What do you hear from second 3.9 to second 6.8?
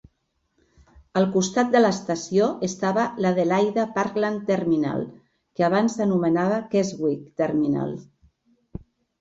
Parklands Terminal, que abans s'anomenava